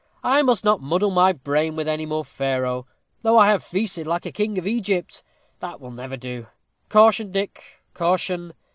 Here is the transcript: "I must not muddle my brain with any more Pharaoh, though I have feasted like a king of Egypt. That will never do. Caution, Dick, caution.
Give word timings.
"I 0.23 0.41
must 0.41 0.65
not 0.65 0.81
muddle 0.81 1.11
my 1.11 1.31
brain 1.31 1.75
with 1.75 1.87
any 1.87 2.07
more 2.07 2.25
Pharaoh, 2.25 2.87
though 3.21 3.37
I 3.37 3.51
have 3.51 3.63
feasted 3.63 4.07
like 4.07 4.25
a 4.25 4.31
king 4.31 4.57
of 4.57 4.65
Egypt. 4.65 5.21
That 5.59 5.79
will 5.79 5.91
never 5.91 6.17
do. 6.17 6.47
Caution, 6.89 7.31
Dick, 7.31 7.83
caution. 7.93 8.53